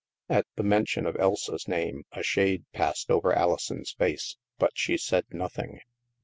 At 0.29 0.47
the 0.55 0.63
mention 0.63 1.05
of 1.05 1.15
Elsa's 1.17 1.67
name, 1.67 2.05
a 2.11 2.23
shade 2.23 2.65
passed 2.73 3.11
over 3.11 3.33
Alison's 3.33 3.91
face, 3.91 4.35
but 4.57 4.71
she 4.73 4.97
said 4.97 5.25
nothing. 5.29 5.79